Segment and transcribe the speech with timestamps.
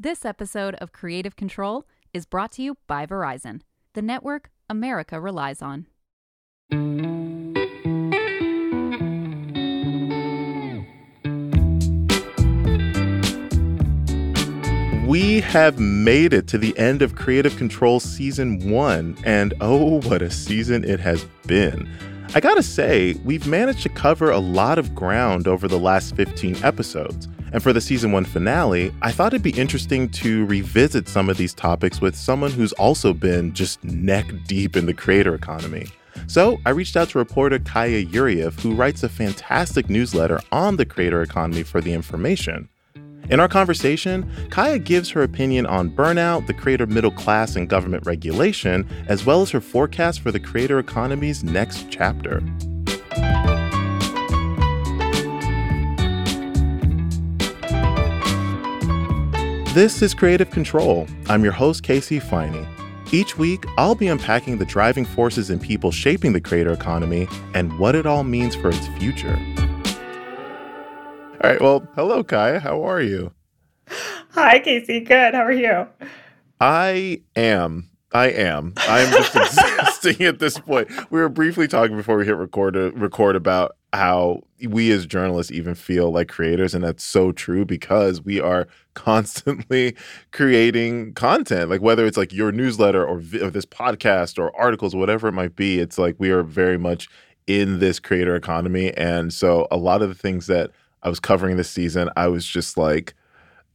[0.00, 3.62] This episode of Creative Control is brought to you by Verizon,
[3.94, 5.88] the network America relies on.
[15.08, 20.22] We have made it to the end of Creative Control Season 1, and oh, what
[20.22, 21.90] a season it has been.
[22.36, 26.62] I gotta say, we've managed to cover a lot of ground over the last 15
[26.62, 27.26] episodes.
[27.52, 31.36] And for the season one finale, I thought it'd be interesting to revisit some of
[31.36, 35.86] these topics with someone who's also been just neck deep in the creator economy.
[36.26, 40.84] So I reached out to reporter Kaya Yurieff, who writes a fantastic newsletter on the
[40.84, 42.68] creator economy for the information.
[43.30, 48.06] In our conversation, Kaya gives her opinion on burnout, the creator middle class, and government
[48.06, 52.42] regulation, as well as her forecast for the creator economy's next chapter.
[59.78, 61.06] This is Creative Control.
[61.28, 62.66] I'm your host, Casey Finey.
[63.12, 67.78] Each week, I'll be unpacking the driving forces and people shaping the creator economy and
[67.78, 69.38] what it all means for its future.
[71.44, 71.60] All right.
[71.60, 72.58] Well, hello, Kaya.
[72.58, 73.30] How are you?
[74.30, 74.98] Hi, Casey.
[74.98, 75.34] Good.
[75.34, 75.86] How are you?
[76.60, 77.88] I am.
[78.12, 78.72] I am.
[78.76, 79.34] I'm just
[79.78, 80.88] existing at this point.
[81.10, 85.52] We were briefly talking before we hit record uh, record about how we as journalists
[85.52, 89.94] even feel like creators, and that's so true because we are constantly
[90.32, 91.70] creating content.
[91.70, 95.32] Like whether it's like your newsletter or, vi- or this podcast or articles, whatever it
[95.32, 97.08] might be, it's like we are very much
[97.46, 100.70] in this creator economy, and so a lot of the things that
[101.02, 103.14] I was covering this season, I was just like,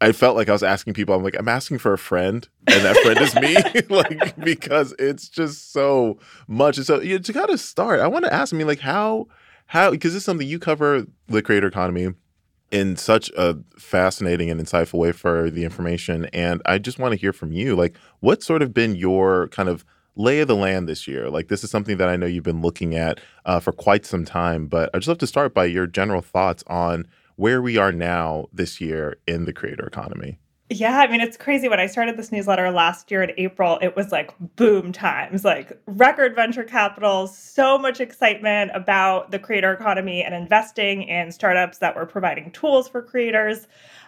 [0.03, 2.83] I felt like I was asking people, I'm like, I'm asking for a friend, and
[2.83, 3.55] that friend is me,
[3.89, 6.77] like because it's just so much.
[6.77, 8.79] And so you know, to kind of start, I want to ask, I mean, like
[8.79, 9.27] how
[9.67, 12.09] how because this is something you cover the creator economy
[12.69, 17.17] in such a fascinating and insightful way for the information, and I just want to
[17.17, 20.87] hear from you, like what's sort of been your kind of lay of the land
[20.87, 21.29] this year?
[21.29, 24.25] Like, this is something that I know you've been looking at uh, for quite some
[24.25, 27.91] time, but I'd just love to start by your general thoughts on where we are
[27.91, 30.39] now this year in the creator economy.
[30.69, 31.67] Yeah, I mean, it's crazy.
[31.67, 35.77] When I started this newsletter last year in April, it was like boom times, like
[35.85, 41.95] record venture capital, so much excitement about the creator economy and investing in startups that
[41.95, 43.67] were providing tools for creators.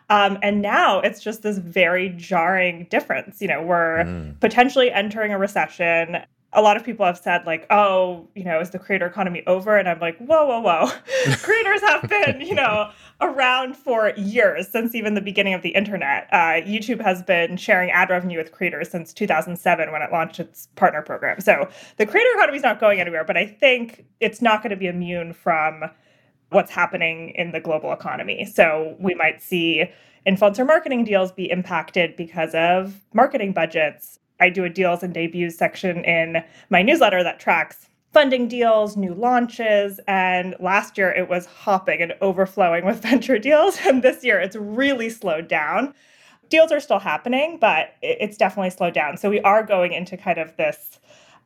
[0.10, 3.42] Um, and now it's just this very jarring difference.
[3.42, 4.40] You know, we're mm.
[4.40, 6.18] potentially entering a recession.
[6.56, 9.78] A lot of people have said, like, oh, you know, is the creator economy over?
[9.78, 10.92] And I'm like, whoa, whoa, whoa.
[11.42, 16.28] Creators have been, you know, around for years, since even the beginning of the internet.
[16.32, 20.68] Uh, YouTube has been sharing ad revenue with creators since 2007 when it launched its
[20.76, 21.40] partner program.
[21.42, 24.78] So the creator economy is not going anywhere, but I think it's not going to
[24.78, 25.84] be immune from
[26.50, 28.46] what's happening in the global economy.
[28.46, 29.86] So we might see
[30.28, 34.20] influencer marketing deals be impacted because of marketing budgets.
[34.40, 39.14] I do a deals and debuts section in my newsletter that tracks funding deals, new
[39.14, 44.40] launches, and last year it was hopping and overflowing with venture deals, and this year
[44.40, 45.94] it's really slowed down.
[46.50, 49.18] Deals are still happening, but it's definitely slowed down.
[49.18, 51.00] So we are going into kind of this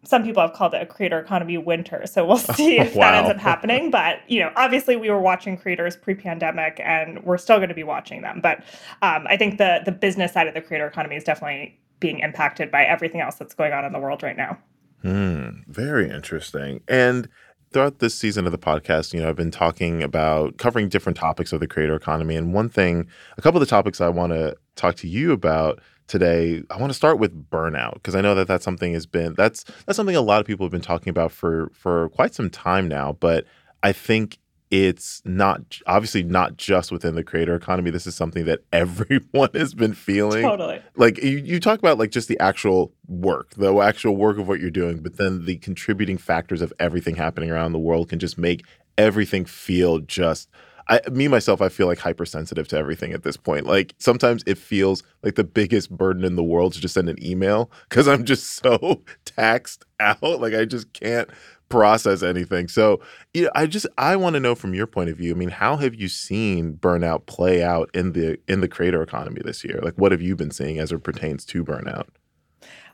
[0.03, 2.05] some people have called it a creator economy winter.
[2.05, 3.11] So we'll see if wow.
[3.11, 3.91] that ends up happening.
[3.91, 7.83] But you know, obviously we were watching creators pre-pandemic, and we're still going to be
[7.83, 8.41] watching them.
[8.41, 8.59] But
[9.01, 12.71] um, I think the the business side of the creator economy is definitely being impacted
[12.71, 14.57] by everything else that's going on in the world right now.
[15.01, 15.49] Hmm.
[15.67, 16.81] Very interesting.
[16.87, 17.29] And
[17.71, 21.53] throughout this season of the podcast, you know, I've been talking about covering different topics
[21.53, 22.35] of the creator economy.
[22.35, 23.07] And one thing,
[23.37, 26.89] a couple of the topics I want to talk to you about today i want
[26.89, 30.15] to start with burnout because i know that that's something has been that's that's something
[30.15, 33.45] a lot of people have been talking about for for quite some time now but
[33.83, 34.39] i think
[34.71, 39.73] it's not obviously not just within the creator economy this is something that everyone has
[39.73, 44.15] been feeling totally like you, you talk about like just the actual work the actual
[44.15, 47.79] work of what you're doing but then the contributing factors of everything happening around the
[47.79, 48.63] world can just make
[48.97, 50.49] everything feel just
[50.89, 53.67] I, me myself, I feel like hypersensitive to everything at this point.
[53.67, 57.23] Like sometimes it feels like the biggest burden in the world to just send an
[57.23, 60.23] email because I'm just so taxed out.
[60.23, 61.29] Like I just can't
[61.69, 62.67] process anything.
[62.67, 62.99] So,
[63.33, 65.31] you know, I just I want to know from your point of view.
[65.31, 69.41] I mean, how have you seen burnout play out in the in the creator economy
[69.43, 69.79] this year?
[69.81, 72.07] Like, what have you been seeing as it pertains to burnout?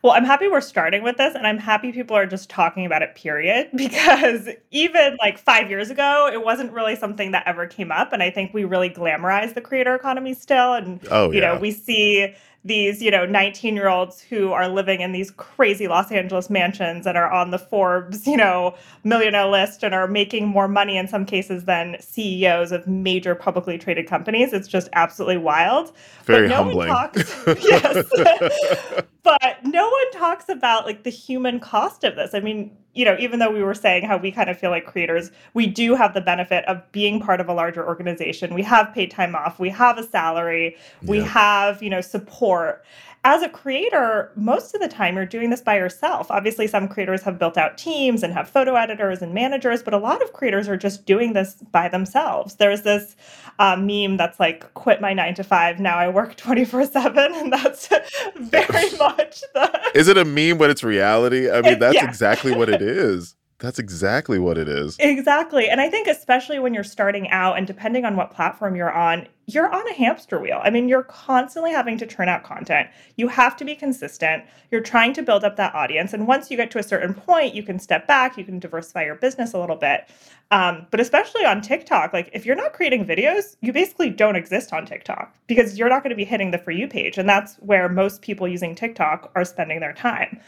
[0.06, 3.02] Well, I'm happy we're starting with this, and I'm happy people are just talking about
[3.02, 7.92] it, period, because even like five years ago, it wasn't really something that ever came
[7.92, 8.14] up.
[8.14, 10.76] And I think we really glamorize the creator economy still.
[10.76, 11.56] And, oh, you yeah.
[11.56, 15.88] know, we see these, you know, 19 year olds who are living in these crazy
[15.88, 20.48] Los Angeles mansions and are on the Forbes, you know, millionaire list and are making
[20.48, 24.52] more money in some cases than CEOs of major publicly traded companies.
[24.52, 25.94] It's just absolutely wild.
[26.24, 26.90] Very but no humbling.
[26.90, 28.06] One talks, yes.
[29.24, 32.34] but no one talks about like the human cost of this.
[32.34, 34.86] I mean, you know, even though we were saying how we kind of feel like
[34.86, 38.54] creators, we do have the benefit of being part of a larger organization.
[38.54, 41.26] We have paid time off, we have a salary, we Yeah.
[41.26, 42.84] have, you know, support.
[43.28, 46.30] As a creator, most of the time you're doing this by yourself.
[46.30, 49.98] Obviously, some creators have built out teams and have photo editors and managers, but a
[49.98, 52.54] lot of creators are just doing this by themselves.
[52.58, 53.16] There's this
[53.58, 57.34] um, meme that's like, quit my nine to five, now I work 24 7.
[57.34, 57.88] And that's
[58.36, 59.82] very much the.
[59.96, 61.50] Is it a meme but it's reality?
[61.50, 62.08] I mean, It- that's yeah.
[62.08, 63.36] exactly what it is.
[63.66, 64.96] That's exactly what it is.
[65.00, 65.68] Exactly.
[65.68, 69.28] And I think, especially when you're starting out and depending on what platform you're on,
[69.48, 70.60] you're on a hamster wheel.
[70.64, 72.90] I mean, you're constantly having to turn out content.
[73.16, 74.44] You have to be consistent.
[74.72, 76.14] You're trying to build up that audience.
[76.14, 79.06] And once you get to a certain point, you can step back, you can diversify
[79.06, 80.08] your business a little bit.
[80.52, 84.74] Um, but especially on TikTok, like if you're not creating videos, you basically don't exist
[84.74, 87.18] on TikTok because you're not going to be hitting the For You page.
[87.18, 90.40] And that's where most people using TikTok are spending their time.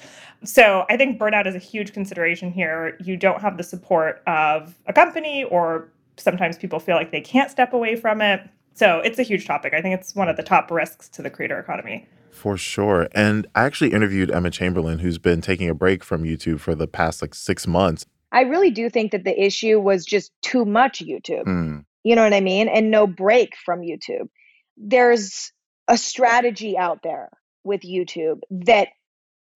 [0.43, 2.97] So I think burnout is a huge consideration here.
[2.99, 7.49] You don't have the support of a company, or sometimes people feel like they can't
[7.49, 8.41] step away from it.
[8.73, 9.73] So it's a huge topic.
[9.73, 12.07] I think it's one of the top risks to the creator economy.
[12.29, 13.07] For sure.
[13.13, 16.87] And I actually interviewed Emma Chamberlain, who's been taking a break from YouTube for the
[16.87, 18.05] past like six months.
[18.31, 21.45] I really do think that the issue was just too much YouTube.
[21.45, 21.79] Hmm.
[22.03, 22.67] You know what I mean?
[22.67, 24.29] And no break from YouTube.
[24.77, 25.51] There's
[25.87, 27.29] a strategy out there
[27.63, 28.89] with YouTube that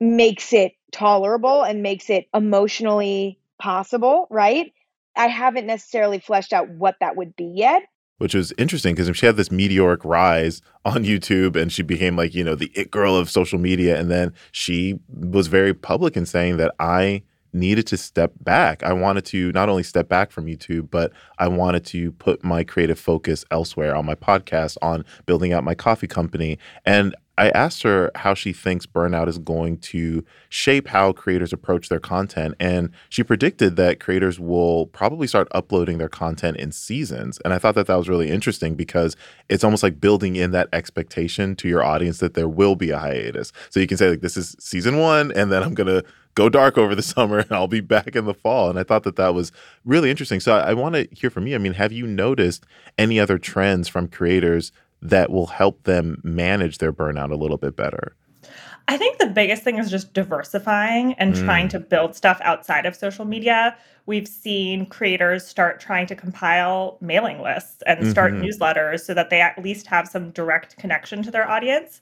[0.02, 4.74] makes it tolerable and makes it emotionally possible, right?
[5.16, 7.84] I haven't necessarily fleshed out what that would be yet.
[8.22, 12.16] which was interesting because if she had this meteoric rise on YouTube and she became
[12.16, 14.00] like, you know, the it girl of social media.
[14.00, 18.84] And then she was very public in saying that I needed to step back.
[18.84, 22.64] I wanted to not only step back from YouTube, but I wanted to put my
[22.64, 26.60] creative focus elsewhere on my podcast, on building out my coffee company.
[26.86, 31.90] And I asked her how she thinks burnout is going to shape how creators approach
[31.90, 32.56] their content.
[32.60, 37.40] And she predicted that creators will probably start uploading their content in seasons.
[37.44, 39.16] And I thought that that was really interesting because
[39.50, 43.00] it's almost like building in that expectation to your audience that there will be a
[43.00, 43.54] hiatus.
[43.70, 46.04] So you can say, like, this is season one, and then I'm going to
[46.36, 48.70] go dark over the summer and I'll be back in the fall.
[48.70, 49.52] And I thought that that was
[49.86, 50.40] really interesting.
[50.40, 51.56] So I, I want to hear from you.
[51.56, 52.66] I mean, have you noticed
[52.98, 54.72] any other trends from creators
[55.02, 58.16] that will help them manage their burnout a little bit better?
[58.88, 61.38] I think the biggest thing is just diversifying and Mm.
[61.44, 63.76] trying to build stuff outside of social media.
[64.06, 68.42] We've seen creators start trying to compile mailing lists and start Mhm.
[68.42, 72.02] newsletters so that they at least have some direct connection to their audience.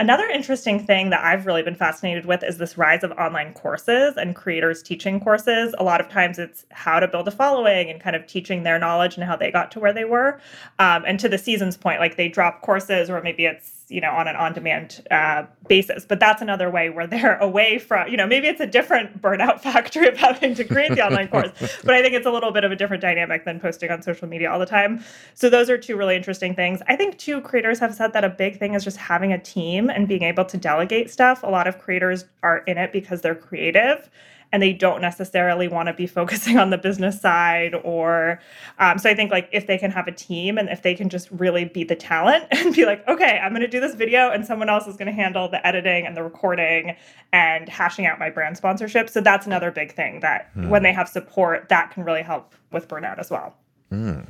[0.00, 4.16] Another interesting thing that I've really been fascinated with is this rise of online courses
[4.16, 5.74] and creators teaching courses.
[5.76, 8.78] A lot of times it's how to build a following and kind of teaching their
[8.78, 10.40] knowledge and how they got to where they were.
[10.78, 14.10] Um, and to the season's point, like they drop courses or maybe it's you know
[14.10, 16.04] on an on-demand uh, basis.
[16.04, 19.60] But that's another way where they're away from you know maybe it's a different burnout
[19.68, 21.50] factory of having to create the online course
[21.84, 24.28] but i think it's a little bit of a different dynamic than posting on social
[24.28, 25.02] media all the time.
[25.34, 26.80] So those are two really interesting things.
[26.88, 29.90] I think two creators have said that a big thing is just having a team
[29.90, 31.42] and being able to delegate stuff.
[31.42, 34.10] A lot of creators are in it because they're creative
[34.52, 38.40] and they don't necessarily want to be focusing on the business side or
[38.78, 41.08] um, so i think like if they can have a team and if they can
[41.08, 44.30] just really be the talent and be like okay i'm going to do this video
[44.30, 46.96] and someone else is going to handle the editing and the recording
[47.32, 51.08] and hashing out my brand sponsorship so that's another big thing that when they have
[51.08, 53.54] support that can really help with burnout as well
[53.92, 54.28] Mm.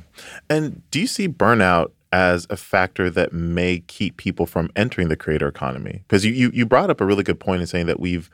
[0.49, 5.15] And do you see burnout as a factor that may keep people from entering the
[5.15, 6.03] creator economy?
[6.07, 8.29] Because you, you you brought up a really good point in saying that we've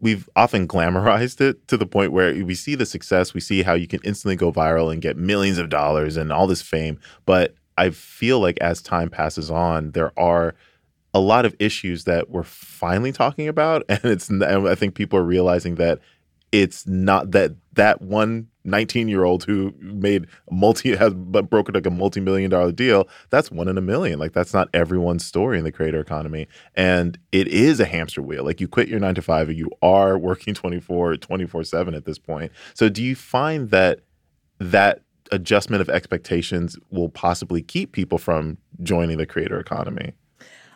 [0.00, 3.74] we've often glamorized it to the point where we see the success, we see how
[3.74, 6.98] you can instantly go viral and get millions of dollars and all this fame.
[7.26, 10.54] But I feel like as time passes on, there are
[11.14, 15.24] a lot of issues that we're finally talking about, and it's I think people are
[15.24, 16.00] realizing that
[16.52, 21.86] it's not that that one 19 year old who made multi has but brokered like
[21.86, 24.18] a multi-million dollar deal that's one in a million.
[24.18, 26.48] Like that's not everyone's story in the creator economy.
[26.74, 28.44] And it is a hamster wheel.
[28.44, 32.04] Like you quit your 9 to 5 and you are working 24 24 7 at
[32.04, 32.52] this point.
[32.74, 34.00] So do you find that
[34.58, 40.12] that adjustment of expectations will possibly keep people from joining the creator economy?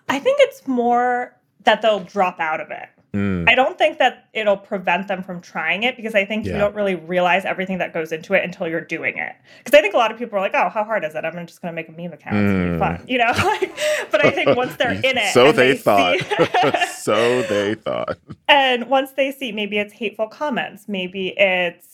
[0.09, 2.89] I think it's more that they'll drop out of it.
[3.13, 3.47] Mm.
[3.49, 6.53] I don't think that it'll prevent them from trying it because I think Yeah.
[6.55, 9.35] you don't really realize everything that goes into it until you're doing it.
[9.63, 11.23] Because I think a lot of people are like, "Oh, how hard is it?
[11.25, 12.37] I'm just going to make a meme account.
[12.37, 12.79] It's gonna be Mm.
[12.79, 13.33] fun," you know.
[13.45, 13.77] Like,
[14.11, 16.19] but I think once they're in it, so they, see- thought.
[16.89, 18.17] so they thought.
[18.49, 21.87] and once they see, maybe it's hateful comments, maybe it's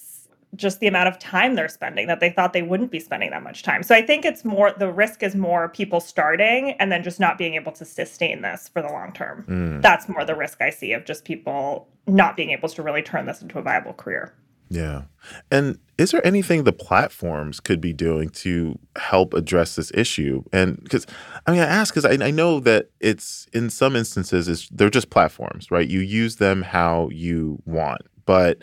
[0.55, 3.43] just the amount of time they're spending that they thought they wouldn't be spending that
[3.43, 3.83] much time.
[3.83, 7.38] So I think it's more the risk is more people starting and then just not
[7.38, 9.45] being able to sustain this for the long term.
[9.49, 9.83] Mm.
[9.83, 13.26] That's more the risk I see of just people not being able to really turn
[13.26, 14.33] this into a viable career.
[14.71, 15.02] Yeah.
[15.50, 20.45] And is there anything the platforms could be doing to help address this issue?
[20.52, 21.07] And because,
[21.47, 24.90] I mean, I ask because I, I know that it's in some instances, it's, they're
[24.90, 25.88] just platforms, right?
[25.88, 28.02] You use them how you want.
[28.26, 28.62] But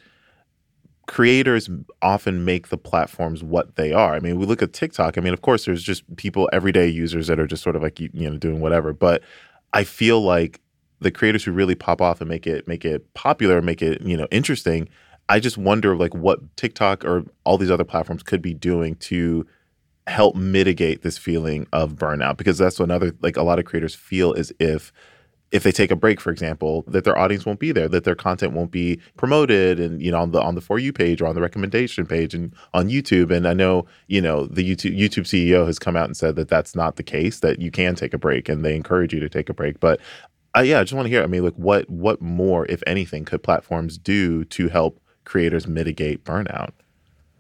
[1.08, 1.70] creators
[2.02, 4.16] often make the platforms what they are.
[4.16, 5.18] I mean, we look at TikTok.
[5.18, 8.00] I mean, of course, there's just people, everyday users that are just sort of like,
[8.00, 8.94] you know, doing whatever.
[8.94, 9.22] But
[9.74, 10.62] I feel like
[11.00, 14.18] the creators who really pop off and make it make it popular, make it you
[14.18, 14.90] know interesting.
[15.28, 19.46] I just wonder like what TikTok or all these other platforms could be doing to
[20.08, 24.34] help mitigate this feeling of burnout because that's another like a lot of creators feel
[24.36, 24.94] as if
[25.56, 28.16] if they take a break for example that their audience won't be there that their
[28.16, 31.28] content won't be promoted and you know on the on the for you page or
[31.28, 33.32] on the recommendation page and on YouTube.
[33.32, 36.50] And I know you know the YouTube YouTube CEO has come out and said that
[36.50, 39.30] that's not the case that you can take a break and they encourage you to
[39.30, 39.80] take a break.
[39.80, 40.00] But
[40.58, 43.24] uh, yeah I just want to hear I mean like what what more if anything
[43.26, 46.72] could platforms do to help creators mitigate burnout?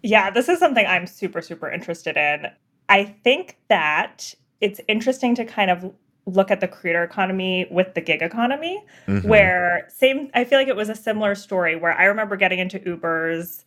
[0.01, 2.47] Yeah, this is something I'm super, super interested in.
[2.89, 5.91] I think that it's interesting to kind of
[6.25, 9.25] look at the creator economy with the gig economy, Mhm.
[9.25, 12.79] where same, I feel like it was a similar story where I remember getting into
[12.79, 13.63] Ubers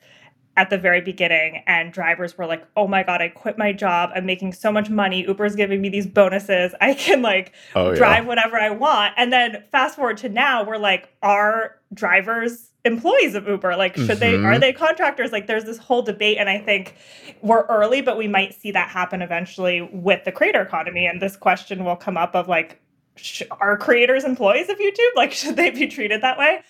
[0.59, 4.11] at the very beginning and drivers were like, oh my God, I quit my job.
[4.13, 5.23] I'm making so much money.
[5.25, 6.75] Uber's giving me these bonuses.
[6.81, 9.15] I can like oh yeah drive whatever I want.
[9.17, 13.77] And then fast forward to now, we're like, are drivers employees of Uber?
[13.77, 14.45] Like, should they, Mhm.
[14.47, 15.31] are they contractors?
[15.31, 16.39] Like, there's this whole debate.
[16.39, 16.97] And I think
[17.41, 21.07] we're early, but we might see that happen eventually with the creator economy.
[21.07, 22.81] And this question will come up of like,
[23.15, 25.15] sh- are creators employees of YouTube?
[25.15, 26.63] Like, should they be treated that way?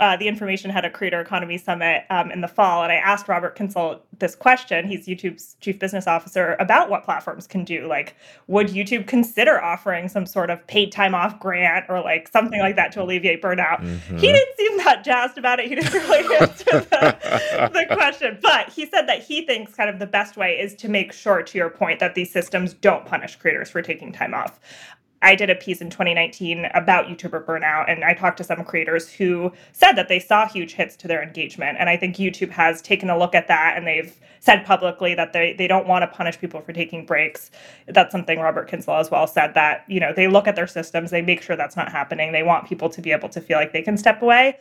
[0.00, 3.28] Uh, the information had a creator economy summit um, in the fall, and I asked
[3.28, 4.88] Robert Kyncl this question.
[4.88, 7.86] He's YouTube's chief business officer about what platforms can do.
[7.86, 8.16] Like,
[8.48, 12.74] would YouTube consider offering some sort of paid time off grant or like something like
[12.74, 13.80] that to alleviate burnout?
[13.80, 14.18] Mhm.
[14.18, 15.68] He didn't seem that jazzed about it.
[15.68, 20.00] He didn't really answer the, the question, but he said that he thinks kind of
[20.00, 23.36] the best way is to make sure, to your point, that these systems don't punish
[23.36, 24.58] creators for taking time off.
[25.22, 29.08] I did a piece in 2019 about YouTuber burnout, and I talked to some creators
[29.08, 31.78] who said that they saw huge hits to their engagement.
[31.78, 35.32] And I think YouTube has taken a look at that and they've said publicly that
[35.32, 37.52] they, they don't want to punish people for taking breaks.
[37.86, 41.12] That's something Robert Kyncl as well said that, you know, they look at their systems,
[41.12, 42.32] they make sure that's not happening.
[42.32, 44.58] They want people to be able to feel like they can step away.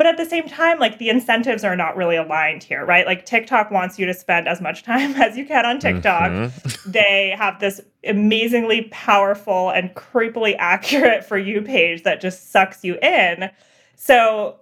[0.00, 3.04] But at the same time, like the incentives are not really aligned here, right?
[3.04, 6.84] Like TikTok wants you to spend as much time as you can on TikTok Mhm.
[6.90, 12.96] they have this amazingly powerful and creepily accurate for you page that just sucks you
[13.02, 13.50] in.
[13.94, 14.56] So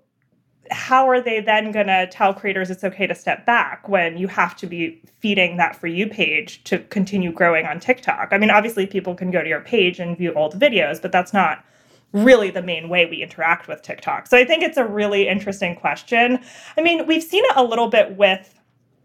[0.72, 4.26] how are they then going to tell creators it's okay to step back when you
[4.26, 8.30] have to be feeding that for you page to continue growing on TikTok?
[8.32, 11.32] I mean, obviously people can go to your page and view old videos, but that's
[11.32, 11.64] not
[12.12, 14.26] really the main way we interact with TikTok.
[14.26, 16.40] So I think it's a really interesting question.
[16.76, 18.54] I mean, we've seen it a little bit with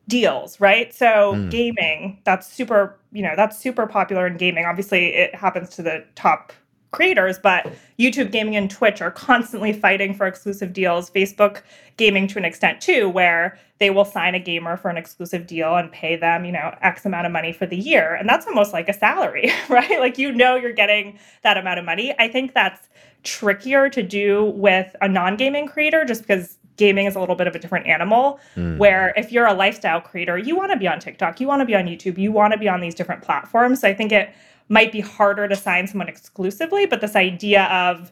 [0.07, 0.93] deals, right?
[0.93, 1.49] So Mm.
[1.49, 4.65] gaming, that's super, you know, that's super popular in gaming.
[4.65, 6.53] Obviously, it happens to the top
[6.93, 7.67] creators, but
[7.99, 11.11] YouTube gaming and Twitch are constantly fighting for exclusive deals.
[11.11, 11.61] Facebook
[11.97, 15.75] gaming to an extent too, where they will sign a gamer for an exclusive deal
[15.75, 18.15] and pay them, you know, X amount of money for the year.
[18.15, 19.99] And that's almost like a salary, right?
[19.99, 22.15] Like you know you're getting that amount of money.
[22.17, 22.87] I think that's
[23.23, 27.55] trickier to do with a non-gaming creator just because gaming is a little bit of
[27.55, 28.77] a different animal Mm.
[28.77, 31.65] where if you're a lifestyle creator, you want to be on TikTok, you want to
[31.65, 33.81] be on YouTube, you want to be on these different platforms.
[33.81, 34.33] So I think it
[34.69, 38.11] might be harder to sign someone exclusively, but this idea of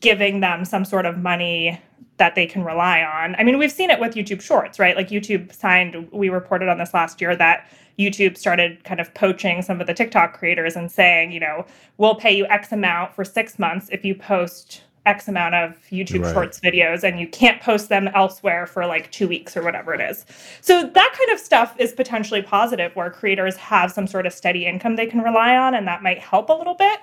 [0.00, 1.80] giving them some sort of money
[2.16, 3.34] that they can rely on.
[3.36, 4.94] I mean, we've seen it with YouTube Shorts, right?
[4.94, 7.66] Like YouTube signed, we reported on this last year that
[7.98, 11.64] YouTube started kind of poaching some of the TikTok creators and saying, you know,
[11.96, 16.22] we'll pay you X amount for six months if you post X amount of YouTube
[16.22, 16.32] Right.
[16.32, 20.00] Shorts videos and you can't post them elsewhere for like two weeks or whatever it
[20.00, 20.24] is.
[20.60, 24.66] So that kind of stuff is potentially positive where creators have some sort of steady
[24.66, 27.00] income they can rely on and that might help a little bit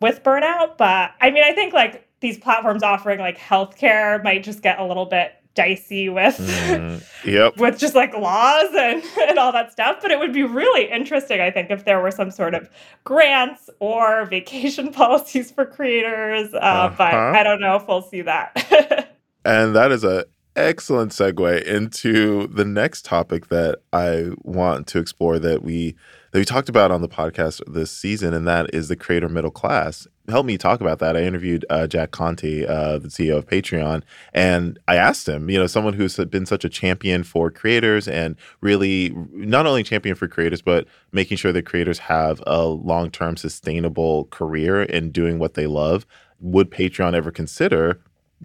[0.00, 0.78] with burnout.
[0.78, 4.84] But I mean, I think like these platforms offering like healthcare might just get a
[4.84, 7.02] little bit dicey with Mhm.
[7.24, 7.56] Yep.
[7.56, 9.96] with just like laws and, and all that stuff.
[10.00, 12.70] But it would be really interesting, I think, if there were some sort of
[13.02, 16.54] grants or vacation policies for creators.
[16.54, 17.32] Uh, But Uh-huh.
[17.38, 19.08] I don't know if we'll see that.
[19.44, 25.38] And that is a excellent segue into the next topic that I want to explore
[25.38, 25.94] that we
[26.32, 29.50] that we talked about on the podcast this season, and that is the creator middle
[29.50, 30.06] class.
[30.28, 31.16] Help me talk about that.
[31.16, 34.02] I interviewed uh, Jack Conte, uh, the CEO of Patreon,
[34.32, 38.36] and I asked him, you know, someone who's been such a champion for creators and
[38.60, 43.36] really not only champion for creators, but making sure that creators have a long term
[43.36, 46.06] sustainable career in doing what they love.
[46.40, 48.00] Would Patreon ever consider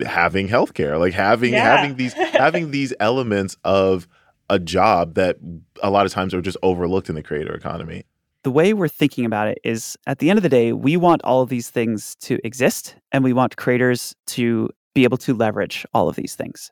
[0.05, 1.77] having healthcare, like having Yeah.
[1.77, 4.07] having these having these elements of
[4.49, 5.37] a job that
[5.81, 8.03] a lot of times are just overlooked in the creator economy.
[8.43, 11.23] The way we're thinking about it is at the end of the day, we want
[11.23, 15.85] all of these things to exist and we want creators to be able to leverage
[15.93, 16.71] all of these things.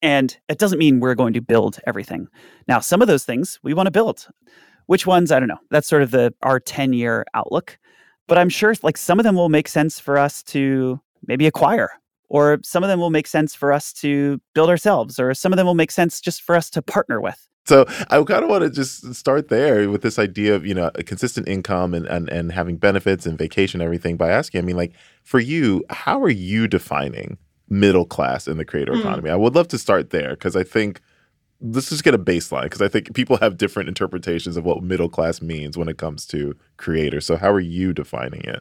[0.00, 2.26] And it doesn't mean we're going to build everything.
[2.66, 4.26] Now, some of those things we want to build.
[4.86, 5.30] Which ones?
[5.30, 5.60] I don't know.
[5.70, 7.78] That's sort of the our 10 year outlook.
[8.26, 11.90] But I'm sure like some of them will make sense for us to maybe acquire,
[12.28, 15.56] or some of them will make sense for us to build ourselves, or some of
[15.56, 17.46] them will make sense just for us to partner with.
[17.64, 20.90] So I kind of want to just start there with this idea of you know
[20.96, 24.60] a consistent income and, and and having benefits and vacation and everything by asking.
[24.60, 24.92] I mean, like
[25.22, 27.38] for you, how are you defining
[27.68, 29.00] middle class in the creator Mm.
[29.00, 29.30] economy?
[29.30, 31.00] I would love to start there because I think
[31.60, 35.08] let's just get a baseline because I think people have different interpretations of what middle
[35.08, 37.24] class means when it comes to creators.
[37.26, 38.60] So how are you defining it?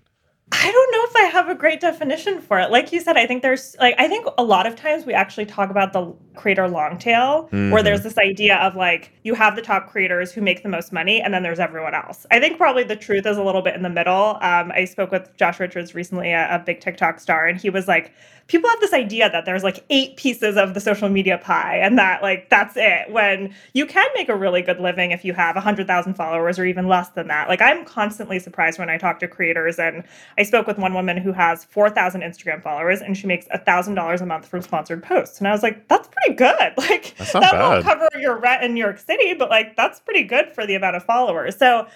[0.51, 2.69] I don't know if I have a great definition for it.
[2.71, 5.45] Like you said, I think there's like I think a lot of times we actually
[5.47, 7.83] talk about the creator long tail where Mhm.
[7.83, 11.21] there's this idea of like you have the top creators who make the most money
[11.21, 12.25] and then there's everyone else.
[12.31, 14.37] I think probably the truth is a little bit in the middle.
[14.41, 17.87] Um, I spoke with Josh Richards recently, a, a big TikTok star, and he was
[17.87, 18.11] like,
[18.47, 21.97] people have this idea that there's like eight pieces of the social media pie and
[21.97, 25.55] that like that's it when you can make a really good living if you have
[25.55, 27.47] 100,000 followers or even less than that.
[27.47, 30.03] Like I'm constantly surprised when I talk to creators and
[30.37, 34.25] I spoke with one woman who has 4,000 Instagram followers and she makes $1,000 a
[34.25, 35.37] month from sponsored posts.
[35.39, 36.73] And I was like, that's pretty good.
[36.77, 40.51] Like that won't cover your rent in New York City, but like that's pretty good
[40.51, 41.57] for the amount of followers.
[41.57, 41.87] So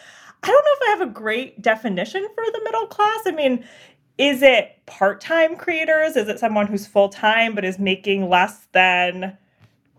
[0.43, 3.19] I don't know if I have a great definition for the middle class.
[3.25, 3.65] I mean,
[4.17, 6.15] is it part-time creators?
[6.15, 9.37] Is it someone who's full-time but is making less than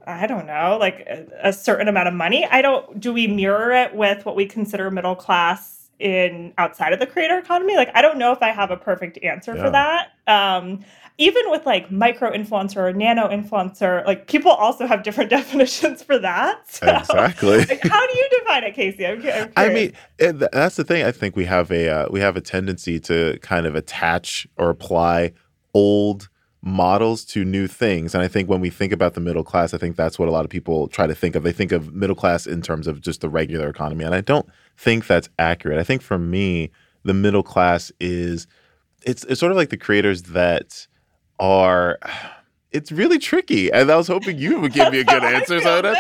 [0.07, 2.47] I don't know, like a, a certain amount of money?
[2.51, 7.01] I don't do we mirror it with what we consider middle class in outside of
[7.01, 7.75] the creator economy?
[7.77, 9.65] Like I don't know if I have a perfect answer Yeah.
[9.65, 10.11] for that.
[10.27, 10.85] Um
[11.19, 16.19] even with like micro influencer or nano influencer, like people also have different definitions for
[16.19, 16.71] that.
[16.71, 17.59] So, Exactly.
[17.59, 19.07] like, how do you define it, Casey?
[19.07, 21.05] I'm, I'm I mean, that's the thing.
[21.05, 24.69] I think we have a uh, we have a tendency to kind of attach or
[24.71, 25.33] apply
[25.75, 26.29] old
[26.63, 29.79] models to new things, and I think when we think about the middle class, I
[29.79, 31.45] think that's what a lot of people try to think of.
[31.45, 34.47] They think of middle class in terms of just the regular economy, and I don't
[34.77, 35.79] think that's accurate.
[35.79, 36.71] I think for me,
[37.05, 38.47] the middle class is
[39.03, 40.87] it's it's sort of like the creators that
[41.39, 41.99] are.
[42.73, 45.61] It's really tricky, and I was hoping you would give me a good answer.
[45.61, 45.95] so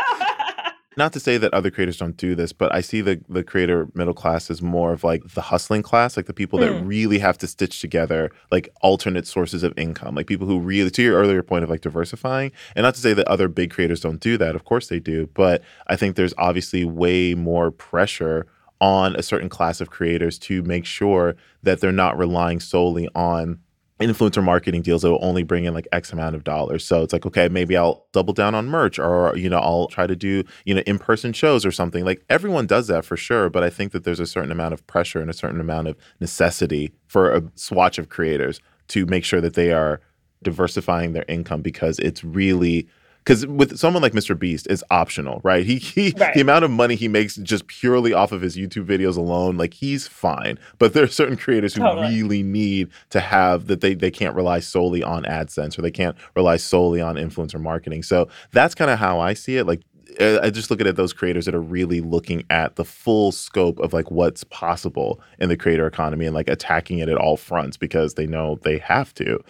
[0.98, 3.88] not to say that other creators don't do this, but I see the the creator
[3.94, 6.86] middle class as more of like the hustling class, like the people that Mm.
[6.86, 11.02] really have to stitch together like alternate sources of income, like people who really, to
[11.02, 14.20] your earlier point of like diversifying, and not to say that other big creators don't
[14.20, 14.54] do that.
[14.54, 18.46] Of course they do, but I think there's obviously way more pressure
[18.80, 23.58] on a certain class of creators to make sure that they're not relying solely on
[24.00, 26.84] influencer marketing deals that will only bring in like X amount of dollars.
[26.84, 30.06] So it's like, okay, maybe I'll double down on merch or, you know, I'll try
[30.06, 32.04] to do, you know, in person shows or something.
[32.04, 33.48] Like everyone does that for sure.
[33.48, 35.96] But I think that there's a certain amount of pressure and a certain amount of
[36.20, 40.00] necessity for a swatch of creators to make sure that they are
[40.42, 42.86] diversifying their income because it's really
[43.26, 44.38] because with someone like Mr.
[44.38, 45.66] Beast, it's optional, right?
[45.66, 46.32] He, he Right.
[46.32, 49.74] the amount of money he makes just purely off of his YouTube videos alone, like
[49.74, 50.60] he's fine.
[50.78, 52.06] But there are certain creators who Totally.
[52.06, 56.16] really need to have that they they can't rely solely on AdSense or they can't
[56.36, 58.04] rely solely on influencer marketing.
[58.04, 59.64] So that's kind of how I see it.
[59.66, 59.82] Like
[60.20, 63.32] uh, I just look at it, those creators that are really looking at the full
[63.32, 67.36] scope of like what's possible in the creator economy and like attacking it at all
[67.36, 69.40] fronts because they know they have to.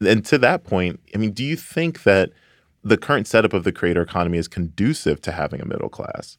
[0.00, 2.30] And to that point, I mean, do you think that
[2.86, 6.38] the current setup of the creator economy is conducive to having a middle class?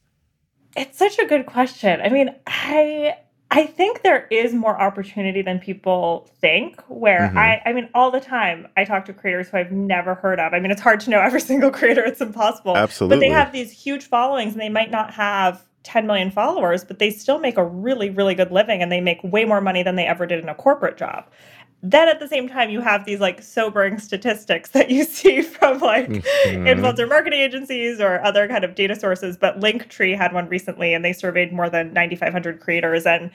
[0.77, 1.99] It's such a good question.
[2.01, 3.17] I mean, I
[3.49, 6.81] I think there is more opportunity than people think.
[6.87, 7.37] Where Mhm.
[7.37, 10.53] I I mean, all the time I talk to creators who I've never heard of.
[10.53, 12.03] I mean, it's hard to know every single creator.
[12.03, 12.77] It's impossible.
[12.77, 13.17] Absolutely.
[13.17, 16.99] But they have these huge followings, and they might not have 10 million followers, but
[16.99, 19.95] they still make a really really good living, and they make way more money than
[19.95, 21.25] they ever did in a corporate job.
[21.83, 25.79] Then at the same time you have these like sobering statistics that you see from
[25.79, 26.65] like mm-hmm.
[26.65, 31.05] influencer marketing agencies or other kind of data sources but linktree had one recently and
[31.05, 33.29] they surveyed more than 9500 creators and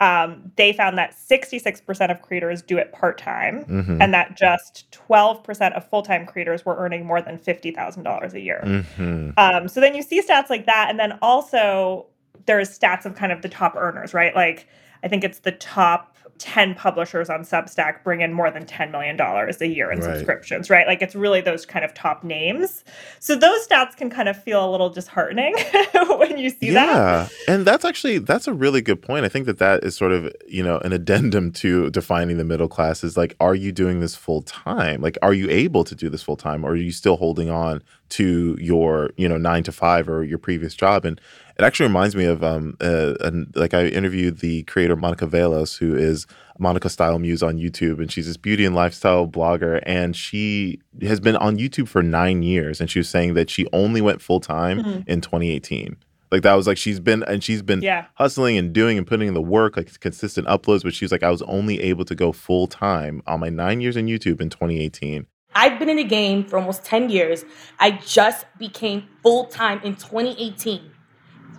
[0.00, 4.00] um, they found that 66% of creators do it part-time mm-hmm.
[4.00, 9.30] and that just 12% of full-time creators were earning more than $50000 a year mm-hmm.
[9.36, 12.06] um, so then you see stats like that and then also
[12.46, 14.66] there's stats of kind of the top earners right like
[15.02, 19.20] i think it's the top 10 publishers on Substack bring in more than $10 million
[19.20, 20.16] a year in right.
[20.16, 20.86] subscriptions, right?
[20.86, 22.84] Like it's really those kind of top names.
[23.20, 25.54] So those stats can kind of feel a little disheartening
[26.16, 26.72] when you see yeah.
[26.72, 27.32] that.
[27.46, 27.54] Yeah.
[27.54, 29.24] And that's actually, that's a really good point.
[29.24, 32.68] I think that that is sort of, you know, an addendum to defining the middle
[32.68, 35.00] class is like, are you doing this full time?
[35.00, 36.64] Like, are you able to do this full time?
[36.64, 40.38] Or are you still holding on to your, you know, nine to five or your
[40.38, 41.04] previous job?
[41.04, 41.20] And,
[41.58, 43.14] it actually reminds me of um, uh,
[43.54, 48.12] like I interviewed the creator Monica Velos, who is Monica Style Muse on YouTube, and
[48.12, 52.80] she's this beauty and lifestyle blogger, and she has been on YouTube for nine years,
[52.80, 55.10] and she was saying that she only went full time mm-hmm.
[55.10, 55.96] in 2018.
[56.30, 58.06] Like that was like she's been and she's been yeah.
[58.14, 60.84] hustling and doing and putting in the work, like consistent uploads.
[60.84, 63.80] But she was like, I was only able to go full time on my nine
[63.80, 65.26] years in YouTube in 2018.
[65.54, 67.44] I've been in the game for almost 10 years.
[67.80, 70.92] I just became full time in 2018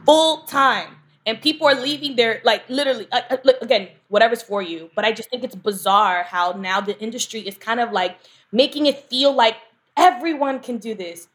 [0.09, 0.95] full time.
[1.27, 5.05] And people are leaving their like literally uh, uh, look again whatever's for you but
[5.05, 8.17] i just think it's bizarre how now the industry is kind of like
[8.51, 9.57] making it feel like
[9.95, 11.27] everyone can do this.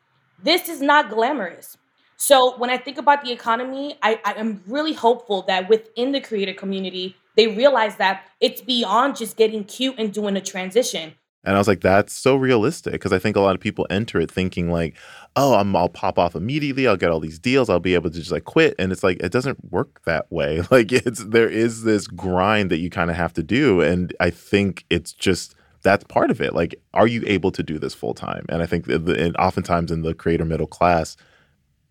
[0.42, 1.76] This is not glamorous.
[2.16, 6.20] So when i think about the economy i, I am really hopeful that within the
[6.20, 11.54] creator community they realize that it's beyond just getting cute and doing a transition and
[11.54, 14.30] I was like, that's so realistic because I think a lot of people enter it
[14.30, 14.96] thinking like,
[15.36, 16.86] oh, I'm, I'll pop off immediately.
[16.86, 17.68] I'll get all these deals.
[17.68, 18.74] I'll be able to just like quit.
[18.78, 20.62] And it's like, it doesn't work that way.
[20.70, 23.80] Like it's, there is this grind that you kind of have to do.
[23.80, 26.52] And I think it's just, that's part of it.
[26.54, 28.44] Like, are you able to do this full time?
[28.48, 31.16] And I think the, and oftentimes in the creator middle class,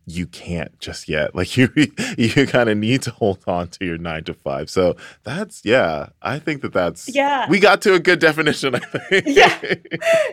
[0.05, 1.31] you can't just yet.
[1.43, 1.69] Like you
[2.17, 4.69] you kind of need to hold on to your 9 to 5.
[4.69, 7.49] So that's yeah, I think that that's Yeah.
[7.49, 9.25] We got to a good definition, I think.
[9.27, 9.57] yeah.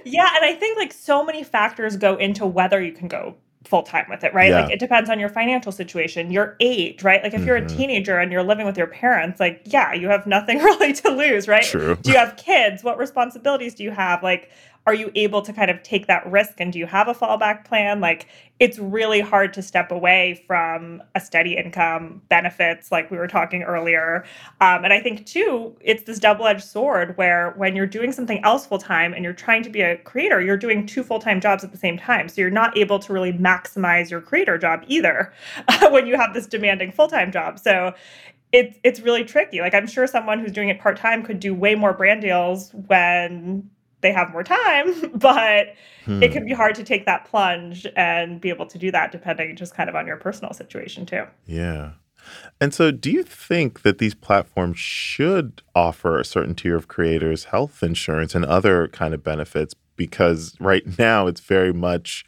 [0.05, 3.83] Yeah, and I think like so many factors go into whether you can go full
[3.83, 4.51] time with it, right?
[4.51, 4.63] Yeah.
[4.63, 7.23] Like it depends on your financial situation, your age, right?
[7.23, 7.47] Like if mm-hmm.
[7.47, 7.77] you're a mm-hmm.
[7.77, 11.47] teenager and you're living with your parents, like yeah, you have nothing really to lose,
[11.47, 11.65] right?
[11.65, 11.97] True.
[12.01, 12.83] Do you have kids?
[12.83, 14.23] What responsibilities do you have?
[14.23, 14.51] Like
[14.87, 16.55] are you able to kind of take that risk?
[16.59, 18.01] And do you have a fallback plan?
[18.01, 18.27] Like
[18.59, 23.63] it's really hard to step away from a steady income benefits like we were talking
[23.63, 24.25] earlier.
[24.61, 28.67] Um, and i think too it's this double-edged sword where when you're doing something else
[28.67, 31.79] full-time and you're trying to be a creator you're doing two full-time jobs at the
[31.79, 32.29] same time.
[32.29, 35.33] So you're not able to really maximize your creator job either
[35.91, 37.59] when you have this demanding full-time job.
[37.59, 37.95] So
[38.53, 39.61] it's it's really tricky.
[39.61, 42.73] Like I'm sure someone who's doing it part time could do way more brand deals
[42.89, 46.23] when they have more time, but hmm.
[46.23, 49.57] it can be hard to take that plunge and be able to do that depending
[49.57, 51.25] just kind of on your personal situation too.
[51.47, 51.93] Yeah.
[52.61, 57.45] And so, do you think that these platforms should offer a certain tier of creators
[57.45, 59.75] health insurance and other kind of benefits?
[59.97, 62.25] Because right now it's very much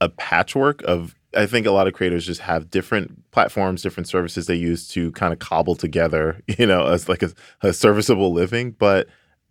[0.00, 1.14] a patchwork of.
[1.34, 5.10] I think a lot of creators just have different platforms, different services they use to
[5.12, 8.72] kind of cobble together, you know, as like a, a serviceable living.
[8.72, 9.08] But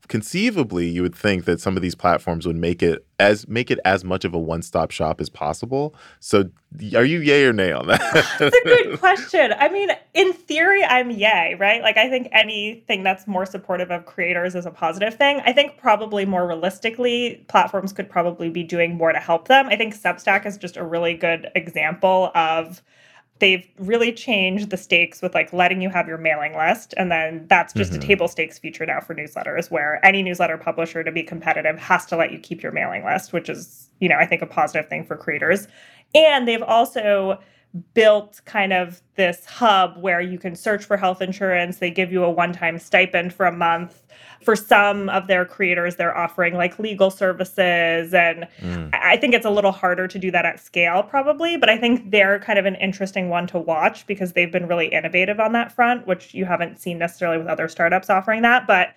[0.08, 3.80] conceivably you would think that some of these platforms would make it as make it
[3.86, 5.96] as much of a one-stop shop as possible.
[6.20, 6.50] So
[6.96, 8.00] are you yay or nay on that?
[8.40, 9.54] That's a good question.
[9.58, 11.82] I mean in theory i'm yay right?
[11.82, 15.42] Like i think anything that's more supportive of creators is a positive thing.
[15.46, 19.68] I think probably more realistically platforms could probably be doing more to help them.
[19.68, 22.82] I think substack is just a really good example of
[23.42, 27.46] they've really changed the stakes with like letting you have your mailing list and then
[27.50, 28.02] that's just mm-hmm.
[28.02, 32.06] a table stakes feature now for newsletters where any newsletter publisher to be competitive has
[32.06, 34.88] to let you keep your mailing list which is you know i think a positive
[34.88, 35.68] thing for creators
[36.14, 37.40] and they've also
[37.94, 42.24] built kind of this hub where you can search for health insurance they give you
[42.24, 44.02] a one-time stipend for a month
[44.44, 48.14] for some of their creators, they're offering like legal services.
[48.14, 48.90] And mm.
[48.94, 51.58] I think it's a little harder to do that at scale, probably.
[51.58, 54.88] But I think they're kind of an interesting one to watch because they've been really
[54.88, 58.66] innovative on that front, which you haven't seen necessarily with other startups offering that.
[58.68, 58.96] But,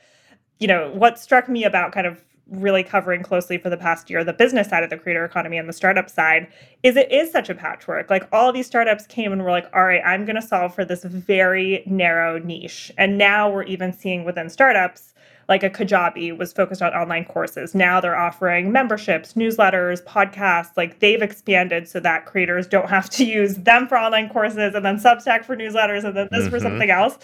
[0.58, 4.22] you know, what struck me about kind of really covering closely for the past year
[4.22, 6.46] the business side of the creator economy and the startup side
[6.82, 8.10] is it is such a patchwork.
[8.10, 10.84] Like all these startups came and were like all right i'm going to solve for
[10.84, 12.92] this very narrow niche.
[12.98, 15.13] And now we're even seeing within startups
[15.48, 17.74] like a Kajabi was focused on online courses.
[17.74, 20.76] Now they're offering memberships, newsletters, podcasts.
[20.76, 24.84] Like they've expanded so that creators don't have to use them for online courses and
[24.84, 26.50] then Substack for newsletters and then this mm-hmm.
[26.50, 27.18] for something else.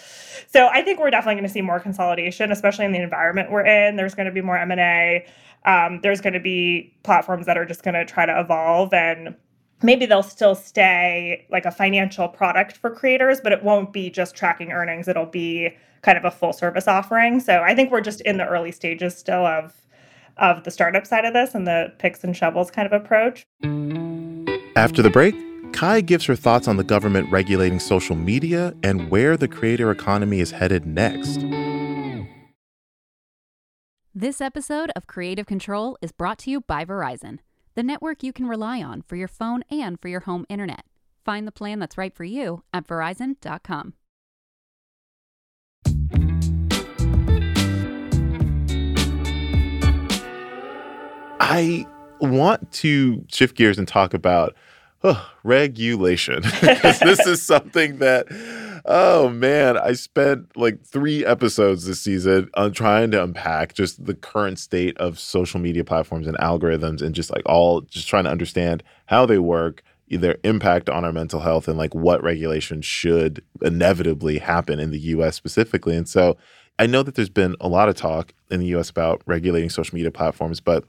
[0.47, 3.65] So I think we're definitely going to see more consolidation, especially in the environment we're
[3.65, 3.95] in.
[3.95, 5.25] There's going to be more M&A.
[5.65, 9.35] Um, there's going to be platforms that are just going to try to evolve and
[9.83, 14.35] maybe they'll still stay like a financial product for creators, but it won't be just
[14.35, 15.07] tracking earnings.
[15.07, 17.39] It'll be kind of a full service offering.
[17.39, 19.75] So I think we're just in the early stages still of
[20.37, 23.45] of the startup side of this and the picks and shovels kind of approach.
[24.75, 25.35] After the break,
[25.73, 30.39] Kai gives her thoughts on the government regulating social media and where the creator economy
[30.39, 31.41] is headed next.
[34.13, 37.39] This episode of Creative Control is brought to you by Verizon,
[37.75, 40.85] the network you can rely on for your phone and for your home internet.
[41.23, 43.93] Find the plan that's right for you at verizon.com.
[51.39, 51.85] I
[52.19, 54.55] want to shift gears and talk about
[55.03, 58.27] oh, regulation because this is something that
[58.85, 64.15] oh man i spent like three episodes this season on trying to unpack just the
[64.15, 68.31] current state of social media platforms and algorithms and just like all just trying to
[68.31, 73.41] understand how they work their impact on our mental health and like what regulation should
[73.61, 75.95] inevitably happen in the us specifically.
[75.95, 76.35] And so
[76.79, 79.95] i know that there's been a lot of talk in the us about regulating social
[79.95, 80.83] media platforms but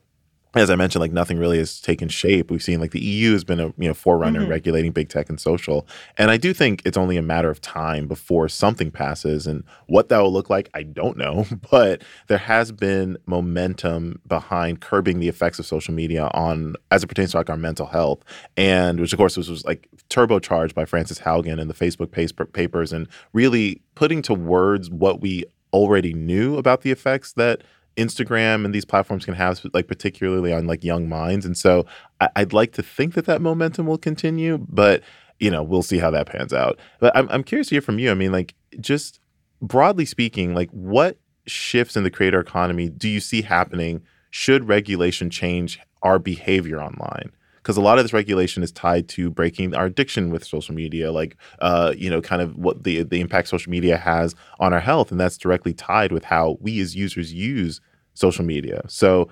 [0.54, 2.50] as I mentioned, like nothing really has taken shape.
[2.50, 4.50] We've seen like the EU has been a you know forerunner mm-hmm.
[4.50, 5.86] regulating big tech and social,
[6.18, 9.46] and I do think it's only a matter of time before something passes.
[9.46, 11.46] And what that will look like, I don't know.
[11.70, 17.06] But there has been momentum behind curbing the effects of social media on as it
[17.06, 18.22] pertains to like our mental health,
[18.56, 22.92] and which of course was, was like turbocharged by Frances Haugen and the Facebook papers,
[22.92, 27.62] and really putting to words what we already knew about the effects that
[27.96, 31.44] Instagram and these platforms can have, like particularly on like young minds.
[31.44, 31.87] And so
[32.20, 35.02] I, would like to think that that momentum will continue, but
[35.38, 36.78] you know we'll see how that pans out.
[37.00, 38.11] But I'm I'm curious to hear from you.
[38.11, 39.20] I mean, like just
[39.61, 44.02] broadly speaking, like what shifts in the creator economy do you see happening?
[44.31, 47.33] Should regulation change our behavior online?
[47.62, 51.12] Because a lot of this regulation is tied to breaking our addiction with social media,
[51.12, 54.81] like uh, you know, kind of what the the impact social media has on our
[54.81, 57.81] health, and that's directly tied with how we as users use
[58.14, 58.83] social media.
[58.88, 59.29] So,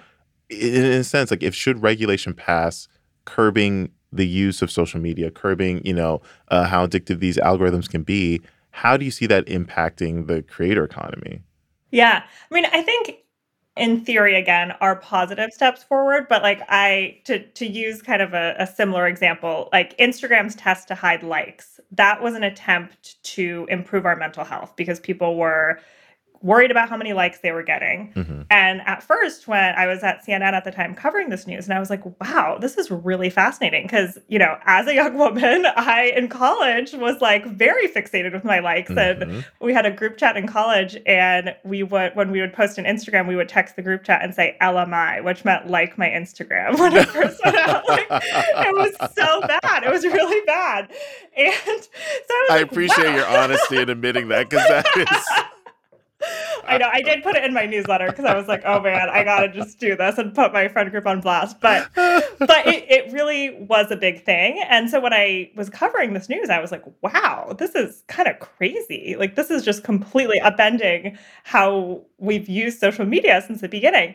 [0.49, 2.89] in, in a sense, like if should regulation pass,
[3.25, 8.03] curbing the use of social media, curbing you know uh, how addictive these algorithms can
[8.03, 8.41] be,
[8.71, 11.43] how do you see that impacting the creator economy?
[11.91, 13.17] Yeah, I mean, I think
[13.77, 18.35] in theory again are positive steps forward but like i to to use kind of
[18.35, 23.67] a, a, similar example like instagram's test to hide likes that was an attempt to
[23.71, 25.79] improve our mental health because people were
[26.43, 28.13] worried about how many likes they were getting.
[28.15, 28.43] Mm-hmm.
[28.51, 31.75] And at first, when I was at CNN at the time covering this news, and
[31.75, 33.83] I was like, wow, this is really fascinating.
[33.83, 38.45] Because, you know, as a young woman, I in college was like very fixated with
[38.45, 38.91] my likes.
[38.91, 39.23] Mm-hmm.
[39.23, 42.79] And we had a group chat in college, and we would, when we would post
[42.79, 46.09] an Instagram, we would text the group chat and say LMI, which meant like my
[46.09, 47.87] Instagram when it first went out.
[47.87, 49.85] Like, it was so bad.
[49.85, 50.91] It was really bad.
[51.37, 53.17] And so I, I like, appreciate wow.
[53.17, 55.45] your honesty in admitting that because that is.
[56.67, 56.89] I know.
[56.93, 59.49] I did put it in my newsletter because I was like, oh man, I gotta
[59.49, 61.61] just do this and put my friend group on blast.
[61.61, 64.63] But but it, it really was a big thing.
[64.69, 68.29] And so when I was covering this news, I was like, wow, this is kind
[68.29, 69.17] of crazy.
[69.19, 74.15] Like this is just completely upending how we've used social media since the beginning.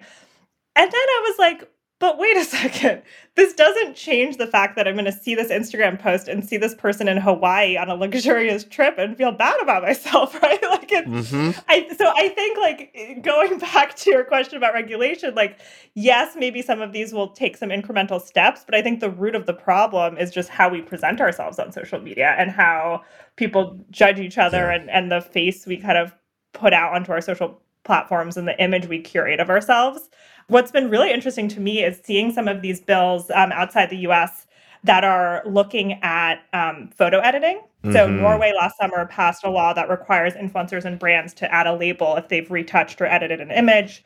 [0.77, 3.01] And then I was like, but wait a second.
[3.36, 6.58] This doesn't change the fact that I'm going to see this Instagram post and see
[6.58, 10.62] this person in Hawaii on a luxurious trip and feel bad about myself, right?
[10.63, 11.60] Like it's mm-hmm.
[11.67, 15.60] I so I think like going back to your question about regulation, like
[15.93, 19.36] yes, maybe some of these will take some incremental steps, but I think the root
[19.36, 23.03] of the problem is just how we present ourselves on social media and how
[23.36, 24.75] people judge each other yeah.
[24.75, 26.13] and and the face we kind of
[26.53, 30.10] put out onto our social platforms and the image we curate of ourselves.
[30.47, 33.97] What's been really interesting to me is seeing some of these bills um, outside the
[34.10, 34.45] US
[34.84, 37.58] that are looking at um, photo editing.
[37.58, 37.93] Mm-hmm.
[37.93, 41.75] So, Norway last summer passed a law that requires influencers and brands to add a
[41.75, 44.03] label if they've retouched or edited an image.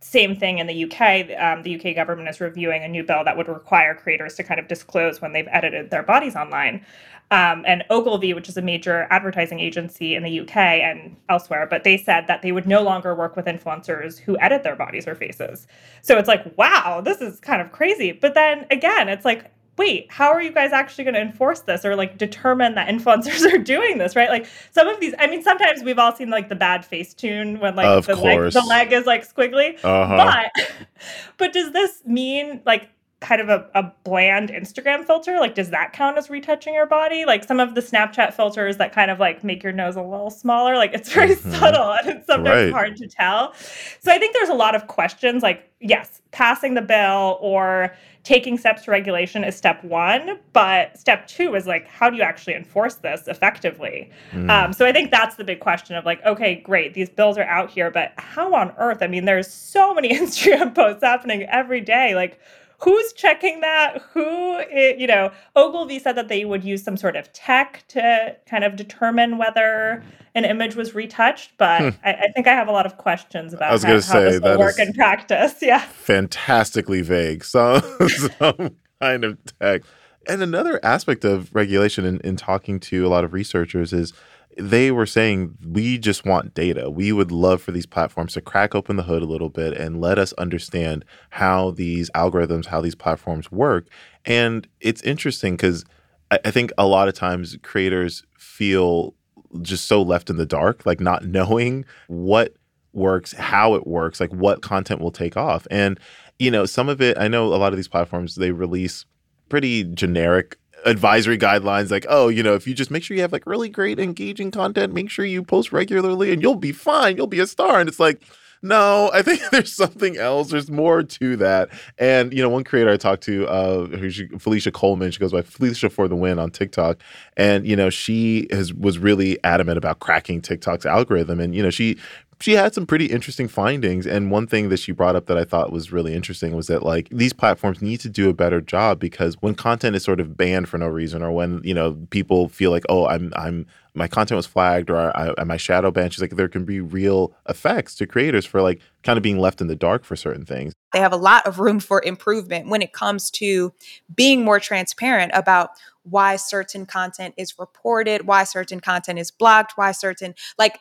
[0.00, 1.30] Same thing in the UK.
[1.40, 4.60] Um, the UK government is reviewing a new bill that would require creators to kind
[4.60, 6.84] of disclose when they've edited their bodies online.
[7.30, 11.84] Um, and Ogilvy, which is a major advertising agency in the UK and elsewhere, but
[11.84, 15.14] they said that they would no longer work with influencers who edit their bodies or
[15.14, 15.66] faces.
[16.00, 18.12] So it's like, wow, this is kind of crazy.
[18.12, 21.84] But then again, it's like, wait, how are you guys actually going to enforce this
[21.84, 24.28] or like determine that influencers are doing this, right?
[24.28, 27.76] Like some of these, I mean, sometimes we've all seen like the bad Facetune when
[27.76, 29.78] like the leg, the leg is like squiggly.
[29.82, 30.16] Uh-huh.
[30.56, 30.76] But
[31.36, 32.88] but does this mean like
[33.20, 35.38] kind of a, a bland Instagram filter?
[35.40, 37.24] Like, does that count as retouching your body?
[37.24, 40.30] Like some of the Snapchat filters that kind of like make your nose a little
[40.30, 41.50] smaller, like it's very mm-hmm.
[41.52, 42.72] subtle and it's sometimes right.
[42.72, 43.54] hard to tell.
[44.00, 48.58] So I think there's a lot of questions like, yes, passing the bill or taking
[48.58, 52.54] steps to regulation is step one, but step two is like, how do you actually
[52.54, 54.10] enforce this effectively?
[54.32, 54.50] Mm.
[54.50, 57.44] Um, so I think that's the big question of like, okay, great, these bills are
[57.44, 58.98] out here, but how on earth?
[59.00, 62.14] I mean, there's so many Instagram posts happening every day.
[62.14, 62.38] Like,
[62.78, 64.02] who's checking that?
[64.12, 68.36] Who, it, you know, Ogilvy said that they would use some sort of tech to
[68.48, 70.02] kind of determine whether
[70.34, 71.88] an image was retouched, but hmm.
[72.04, 74.30] I, I, think I have a lot of questions about I was how, how say,
[74.30, 75.56] this will work in practice.
[75.68, 75.80] Yeah.
[75.80, 77.44] Fantastically vague.
[77.44, 77.80] So,
[78.38, 79.82] some kind of tech.
[80.26, 84.12] And another aspect of regulation in, in talking to a lot of researchers is
[84.58, 86.90] they were saying we just want data.
[86.90, 90.00] We would love for these platforms to crack open the hood a little bit and
[90.00, 93.86] let us understand how these algorithms, how these platforms work.
[94.24, 95.84] And it's interesting because
[96.30, 99.14] I, think a lot of times creators feel
[99.62, 102.54] just so left in the dark, like not knowing what
[102.92, 105.66] works, how it works, like what content will take off.
[105.70, 106.00] And,
[106.38, 109.04] you know, some of it, I know a lot of these platforms, they release
[109.48, 113.32] pretty generic advisory guidelines like oh you know if you just make sure you have
[113.32, 117.26] like really great engaging content make sure you post regularly and you'll be fine you'll
[117.26, 117.80] be a star.
[117.80, 118.22] And it's like
[118.62, 120.50] no i think there's something else.
[120.50, 121.68] There's more to that.
[121.98, 125.42] And you know one creator i talked to uh who's felicia coleman she goes by
[125.42, 126.98] felicia for the win on tiktok.
[127.36, 131.40] And you know she has was really adamant about cracking tiktok's algorithm.
[131.40, 131.96] And you know she
[132.40, 134.06] she had some pretty interesting findings.
[134.06, 136.82] And one thing that she brought up that I thought was really interesting was that
[136.82, 140.36] like these platforms need to do a better job because when content is sort of
[140.36, 143.66] banned for no reason, or when you know people feel like, oh, I'm I'm
[143.98, 147.34] my content was flagged or I, I shadow banned, she's like there can be real
[147.48, 150.72] effects to creators for like kind of being left in the dark for certain things.
[150.92, 153.74] They have a lot of room for improvement when it comes to
[154.14, 155.70] being more transparent about
[156.04, 160.78] why certain content is reported, why certain content is blocked, why certain like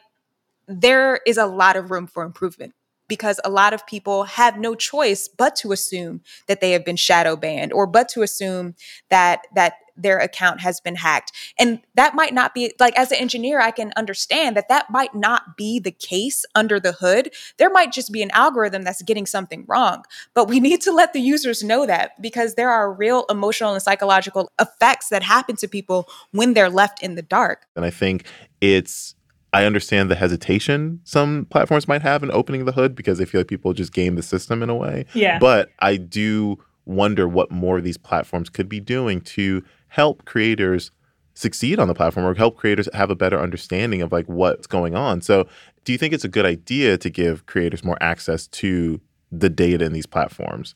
[0.67, 2.73] there is a lot of room for improvement
[3.07, 6.95] because a lot of people have no choice but to assume that they have been
[6.95, 8.75] shadow banned or but to assume
[9.09, 13.17] that that their account has been hacked and that might not be like as an
[13.17, 17.69] engineer i can understand that that might not be the case under the hood there
[17.69, 21.21] might just be an algorithm that's getting something wrong but we need to let the
[21.21, 26.07] users know that because there are real emotional and psychological effects that happen to people
[26.31, 28.25] when they're left in the dark and i think
[28.61, 29.15] it's
[29.53, 33.41] I understand the hesitation some platforms might have in opening the hood because they feel
[33.41, 35.05] like people just game the system in a way.
[35.13, 35.39] Yeah.
[35.39, 40.91] But I do wonder what more these platforms could be doing to help creators
[41.33, 44.95] succeed on the platform or help creators have a better understanding of like what's going
[44.95, 45.21] on.
[45.21, 45.47] So,
[45.83, 48.99] do you think it's a good idea to give creators more access to
[49.31, 50.75] the data in these platforms?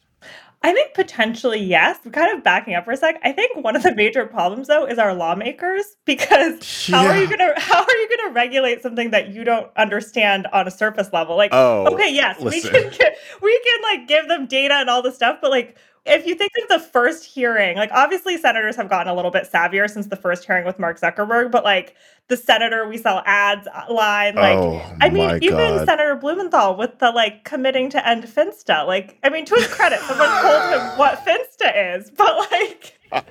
[0.64, 1.98] I think potentially yes.
[2.12, 3.20] Kind of backing up for a sec.
[3.24, 6.98] I think one of the major problems though is our lawmakers because yeah.
[6.98, 10.68] how are you gonna how are you gonna regulate something that you don't understand on
[10.68, 11.36] a surface level?
[11.36, 12.72] Like, oh, okay, yes, listen.
[12.72, 15.78] we can get, we can like give them data and all this stuff, but like
[16.06, 19.48] if you think of the first hearing, like obviously senators have gotten a little bit
[19.52, 21.96] savvier since the first hearing with Mark Zuckerberg, but like
[22.28, 25.86] the senator we sell ads line, like oh, I mean, even God.
[25.86, 28.88] Senator Blumenthal with the like committing to end Finsta.
[28.88, 32.98] Like, I mean, to his credit, someone told him what Finsta is, but like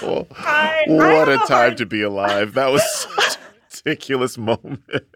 [0.00, 1.76] well, I, what I a time hard...
[1.78, 2.54] to be alive.
[2.54, 2.82] That was
[3.16, 3.36] such
[3.84, 4.82] ridiculous moment.
[4.88, 5.06] but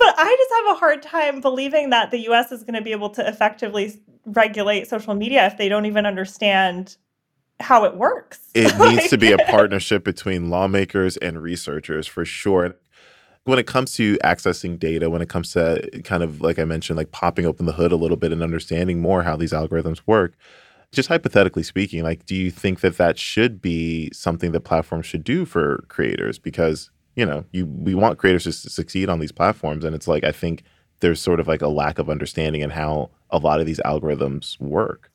[0.00, 3.10] I just have a hard time believing that the US is going to be able
[3.10, 6.96] to effectively regulate social media if they don't even understand
[7.60, 8.40] how it works.
[8.54, 12.76] It needs to be a partnership between lawmakers and researchers for sure.
[13.44, 16.96] When it comes to accessing data, when it comes to kind of like I mentioned,
[16.96, 20.34] like popping open the hood a little bit and understanding more how these algorithms work,
[20.92, 25.22] just hypothetically speaking, like, do you think that that should be something that platforms should
[25.22, 26.38] do for creators?
[26.38, 30.24] Because you know, you we want creators to succeed on these platforms, and it's like
[30.24, 30.62] I think
[31.00, 34.60] there's sort of like a lack of understanding in how a lot of these algorithms
[34.60, 35.10] work.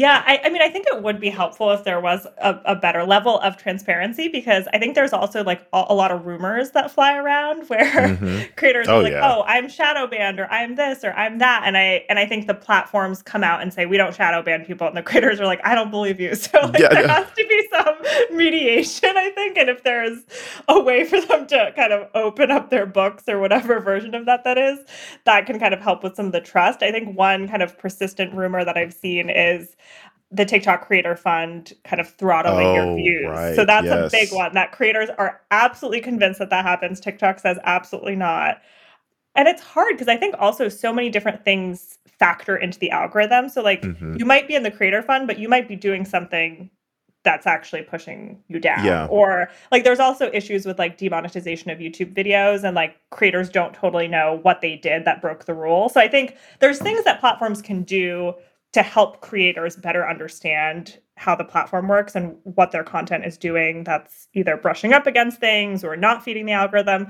[0.00, 2.74] Yeah, I, I, mean, I think it would be helpful if there was a, a,
[2.74, 6.70] better level of transparency because I think there's also like a, a lot of rumors
[6.70, 8.50] that fly around where mm-hmm.
[8.56, 9.30] creators oh, are like, yeah.
[9.30, 12.46] "Oh, I'm shadow banned," or "I'm this," or "I'm that," and I and I think
[12.46, 15.44] the platforms come out and say, "We don't shadow ban people," and the creators are
[15.44, 17.22] like, "I don't believe you." So like, yeah, there yeah.
[17.22, 20.20] has to be some mediation, I think, and if there's
[20.68, 24.24] a way for them to kind of open up their books or whatever version of
[24.24, 24.78] that that is,
[25.24, 26.82] that can kind of help with some of the trust.
[26.82, 29.76] I think one kind of persistent rumor that I've seen is
[30.30, 33.28] the TikTok Creator Fund kind of throttling Oh, your views.
[33.28, 34.12] right, So that's yes.
[34.12, 37.00] a big one that creators are absolutely convinced that that happens.
[37.00, 38.60] TikTok says absolutely not.
[39.34, 43.48] And it's hard because I think also so many different things factor into the algorithm.
[43.48, 44.18] So, like, Mhm.
[44.18, 46.70] you might be in the Creator Fund, but you might be doing something
[47.22, 48.82] that's actually pushing you down.
[48.84, 49.06] Yeah.
[49.10, 53.74] Or like there's also issues with like demonetization of YouTube videos and like creators don't
[53.74, 55.90] totally know what they did that broke the rule.
[55.90, 58.34] So I think there's things that platforms can do
[58.72, 63.84] to help creators better understand how the platform works and what their content is doing
[63.84, 67.04] that's either brushing up against things or not feeding the algorithm.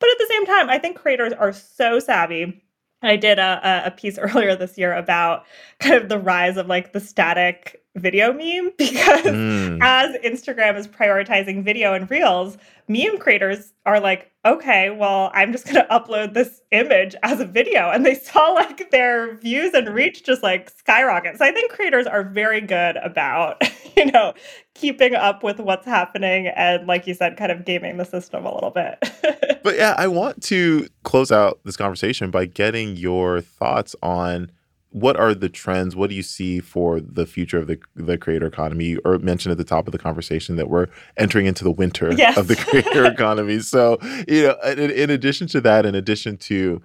[0.00, 2.62] But at the same time, I think creators are so savvy.
[3.02, 5.44] I did a, a- piece earlier this year about
[5.78, 9.78] kind of the rise of like the static video meme because Mm.
[9.82, 15.64] as Instagram is prioritizing video and reels, meme creators are like, okay, well, I'm just
[15.64, 17.90] going to upload this image as a video.
[17.90, 21.38] And they saw like their views and reach just like skyrocket.
[21.38, 23.62] So I think creators are very good about,
[23.96, 24.34] you know,
[24.74, 28.54] keeping up with what's happening and, like you said, kind of gaming the system a
[28.54, 28.98] little bit.
[29.64, 34.50] But yeah, I want to close out this conversation by getting your thoughts on
[34.94, 35.96] what are the trends?
[35.96, 38.96] What do you see for the future of the the creator economy?
[39.04, 40.86] Or mentioned at the top of the conversation that we're
[41.16, 42.36] entering into the winter Yes.
[42.38, 43.58] of the creator economy.
[43.58, 46.80] So you know, in, in addition to that, in addition to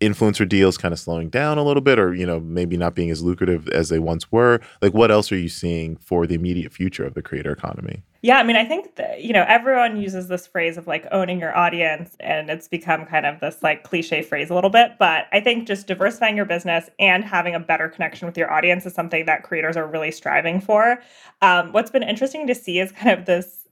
[0.00, 3.10] influencer deals kind of slowing down a little bit, or you know, maybe not being
[3.10, 6.72] as lucrative as they once were, like what else are you seeing for the immediate
[6.72, 8.02] future of the creator economy?
[8.22, 11.38] Yeah, I mean, I think that, you know, everyone uses this phrase of like owning
[11.38, 14.92] your audience, and it's become kind of this like cliche phrase a little bit.
[14.98, 18.86] But I think just diversifying your business and having a better connection with your audience
[18.86, 21.02] is something that creators are really striving for.
[21.42, 23.63] Um, what's been interesting to see is kind of this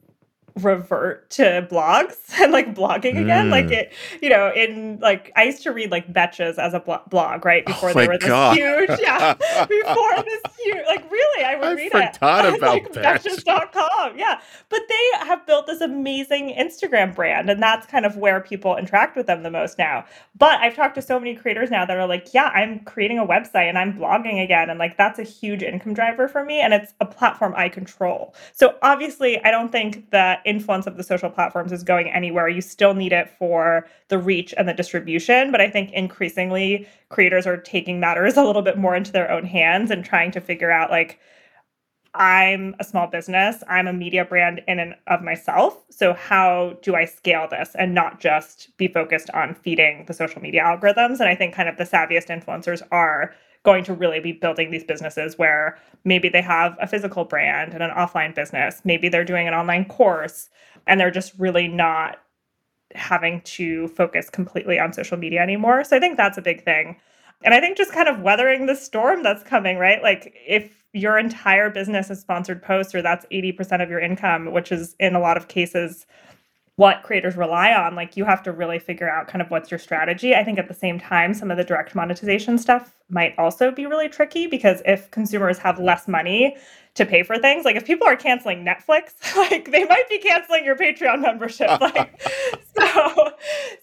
[0.56, 3.50] revert to blogs and like blogging again.
[3.50, 3.72] Like Mm.
[3.72, 7.44] it, you know, in like I used to read like Betches as a blo- blog,
[7.44, 7.64] right?
[7.64, 8.56] Before Oh they my were this God.
[8.56, 9.34] huge, yeah,
[9.68, 12.56] before this huge, like really, I would I read forgot it.
[12.58, 13.24] about like, Betch.
[13.24, 14.40] Betches.com, yeah.
[14.68, 19.16] But they have built this amazing Instagram brand, and that's kind of where people interact
[19.16, 20.04] with them the most now.
[20.36, 23.26] But I've talked to so many creators now that are like, yeah, I'm creating a
[23.26, 24.70] website and I'm blogging again.
[24.70, 26.60] And like, that's a huge income driver for me.
[26.60, 28.34] And it's a platform I control.
[28.52, 32.48] So obviously, I don't think the influence of the social platforms is going anywhere.
[32.48, 35.50] You still need it for the reach and the distribution.
[35.50, 39.44] But I think increasingly, creators are taking matters a little bit more into their own
[39.44, 41.18] hands and trying to figure out like,
[42.14, 43.62] I'm a small business.
[43.68, 45.82] I'm a media brand in and of myself.
[45.88, 50.42] So how do I scale this and not just be focused on feeding the social
[50.42, 51.20] media algorithms?
[51.20, 53.34] And I think kind of the savviest influencers are
[53.64, 57.82] going to really be building these businesses where maybe they have a physical brand and
[57.82, 58.80] an offline business.
[58.84, 60.50] Maybe they're doing an online course
[60.86, 62.18] and they're just really not
[62.94, 65.84] having to focus completely on social media anymore.
[65.84, 66.96] So I think that's a big thing.
[67.44, 70.02] And I think just kind of weathering the storm that's coming, right?
[70.02, 74.70] Like if your entire business is sponsored posts or that's 80% of your income, which
[74.70, 76.06] is in a lot of cases
[76.82, 79.78] what creators rely on, like you have to really figure out kind of what's your
[79.78, 80.34] strategy.
[80.34, 83.86] I think at the same time, some of the direct monetization stuff might also be
[83.86, 86.56] really tricky because if consumers have less money
[86.94, 90.64] to pay for things, like if people are canceling Netflix, like they might be canceling
[90.64, 91.70] your Patreon membership.
[91.80, 92.20] Like
[92.76, 93.30] so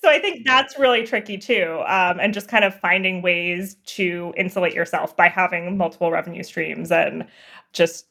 [0.02, 1.82] so I think that's really tricky too.
[1.88, 6.92] Um, and just kind of finding ways to insulate yourself by having multiple revenue streams
[6.92, 7.26] and
[7.72, 8.08] just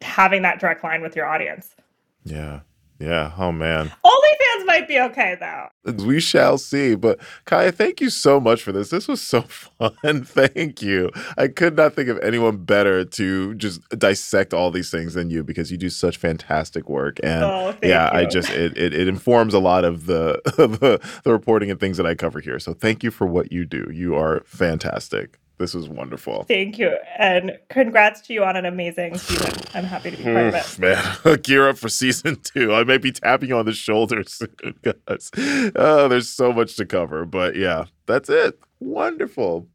[0.00, 1.76] having that direct line with your audience.
[2.24, 2.62] Yeah.
[3.02, 3.32] Yeah.
[3.36, 3.92] Oh man.
[4.04, 5.68] OnlyFans might be okay though.
[6.04, 6.94] We shall see.
[6.94, 8.90] But Kaya, thank you so much for this.
[8.90, 10.24] This was so fun.
[10.24, 11.10] thank you.
[11.36, 15.42] I could not think of anyone better to just dissect all these things than you
[15.42, 17.18] because you do such fantastic work.
[17.24, 21.32] And Oh, yeah, I just it, it it informs a lot of the, the the
[21.32, 22.60] reporting and things that I cover here.
[22.60, 23.90] So thank you for what you do.
[23.92, 25.38] You are fantastic.
[25.62, 26.42] This was wonderful.
[26.42, 26.96] Thank you.
[27.20, 29.52] And congrats to you on an amazing season.
[29.74, 30.78] I'm happy to be part of it.
[30.80, 32.74] Man, gear up for season two.
[32.74, 35.30] I may be tapping you on the shoulder soon, guys.
[35.76, 38.58] Oh, there's so much to cover, but yeah, that's it.
[38.80, 39.68] Wonderful.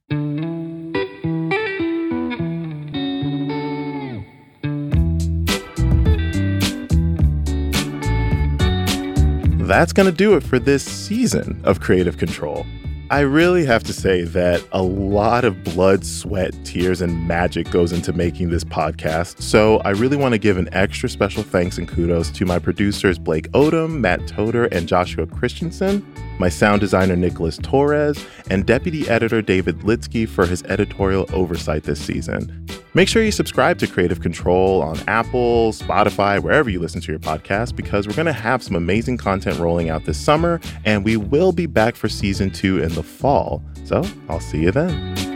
[9.66, 12.66] That's going to do it for this season of Creative Control.
[13.10, 17.94] I really have to say that a lot of blood, sweat, tears, and magic goes
[17.94, 19.42] into making this podcast.
[19.42, 23.18] So I really want to give an extra special thanks and kudos to my producers
[23.18, 26.06] Blake Odom, Matt Toder, and Joshua Christensen,
[26.40, 32.04] my sound designer Nicholas Torres, and deputy editor David Litsky for his editorial oversight this
[32.04, 32.68] season.
[32.94, 37.20] Make sure you subscribe to Creative Control on Apple, Spotify, wherever you listen to your
[37.20, 41.18] podcast, because we're going to have some amazing content rolling out this summer, and we
[41.18, 43.64] will be back for season two in the fall.
[43.84, 45.27] So I'll see you then.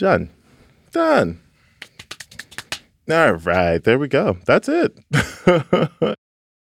[0.00, 0.30] Done.
[0.92, 1.42] Done.
[3.10, 4.38] All right, there we go.
[4.46, 4.98] That's it.